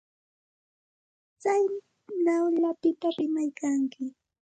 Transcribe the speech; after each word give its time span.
Tsaynawllapita 1.41 3.07
rimaykanki. 3.17 4.03